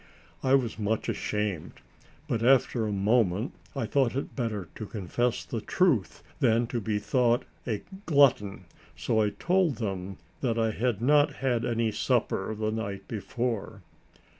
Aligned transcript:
I 0.41 0.55
was 0.55 0.79
much 0.79 1.09
ashamed, 1.09 1.73
but 2.27 2.41
after 2.41 2.87
a 2.87 2.91
moment 2.91 3.53
I 3.75 3.85
thought 3.85 4.15
it 4.15 4.35
better 4.35 4.67
to 4.73 4.87
confess 4.87 5.45
the 5.45 5.61
truth 5.61 6.23
than 6.39 6.65
to 6.73 6.81
be 6.81 6.97
thought 6.97 7.45
a 7.67 7.83
glutton, 8.07 8.65
so 8.95 9.21
I 9.21 9.29
told 9.29 9.75
them 9.75 10.17
that 10.41 10.57
I 10.57 10.71
had 10.71 11.03
not 11.03 11.33
had 11.33 11.63
any 11.65 11.91
supper 11.91 12.55
the 12.55 12.71
night 12.71 13.07
before. 13.07 13.83